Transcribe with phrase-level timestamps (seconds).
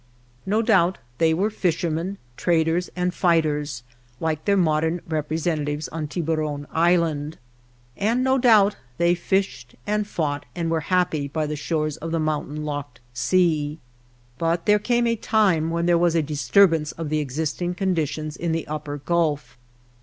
[0.47, 3.83] No doubt they were fishermen, traders and fighters,
[4.19, 7.37] like their modern representatives on Tiburon Island;
[7.95, 12.19] and no doubt they fished and fought and were happy by the shores of the
[12.19, 13.77] mountain locked sea.
[14.39, 18.35] But there came a time when there was a dis turbance of the existing conditions
[18.35, 19.55] in the Up per Gulf.